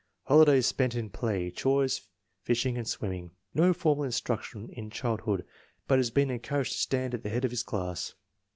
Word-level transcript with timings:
Holidays 0.23 0.65
spent 0.65 0.95
in 0.95 1.11
play, 1.11 1.51
chores, 1.51 2.07
fishing, 2.41 2.75
and 2.75 2.87
swimming. 2.87 3.29
No 3.53 3.71
formal 3.71 4.03
instruction 4.03 4.69
in 4.69 4.89
childhood, 4.89 5.45
but 5.87 5.99
has 5.99 6.09
been 6.09 6.31
encouraged 6.31 6.71
to 6.71 6.79
stand 6.79 7.13
at 7.13 7.21
the 7.21 7.29
head 7.29 7.45
of 7.45 7.51
his 7.51 7.61
class. 7.61 8.15